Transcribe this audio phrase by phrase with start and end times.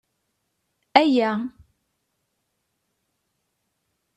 [0.99, 1.31] Ayya!